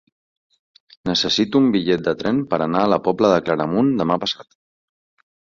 Necessito 1.09 1.61
un 1.63 1.67
bitllet 1.75 2.03
de 2.09 2.15
tren 2.23 2.41
per 2.55 2.61
anar 2.67 2.81
a 2.87 2.89
la 2.95 3.01
Pobla 3.09 3.31
de 3.35 3.39
Claramunt 3.51 3.93
demà 4.01 4.21
passat. 4.25 4.55